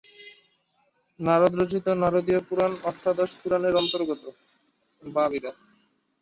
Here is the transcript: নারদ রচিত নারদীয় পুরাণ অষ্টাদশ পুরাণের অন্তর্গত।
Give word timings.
নারদ 1.19 1.53
রচিত 1.59 1.85
নারদীয় 2.01 2.41
পুরাণ 2.47 2.71
অষ্টাদশ 2.89 3.31
পুরাণের 3.41 3.73
অন্তর্গত। 3.81 4.23